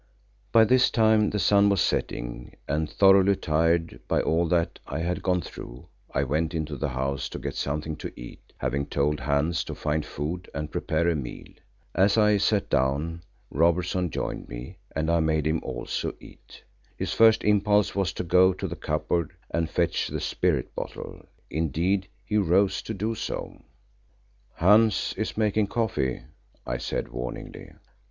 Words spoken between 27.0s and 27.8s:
warningly.